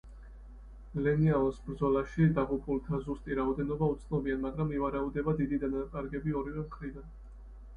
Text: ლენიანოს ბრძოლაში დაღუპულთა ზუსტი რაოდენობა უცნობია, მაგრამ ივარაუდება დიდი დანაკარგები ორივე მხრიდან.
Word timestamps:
ლენიანოს 1.07 1.59
ბრძოლაში 1.67 2.25
დაღუპულთა 2.39 3.01
ზუსტი 3.03 3.37
რაოდენობა 3.41 3.91
უცნობია, 3.97 4.39
მაგრამ 4.47 4.73
ივარაუდება 4.79 5.37
დიდი 5.43 5.61
დანაკარგები 5.67 6.35
ორივე 6.41 6.67
მხრიდან. 6.69 7.15